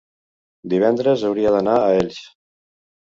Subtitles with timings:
[0.73, 2.17] Divendres hauria d'anar a Elx.